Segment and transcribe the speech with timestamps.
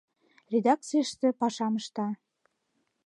[0.53, 2.07] Редакцийыште пашам ышта.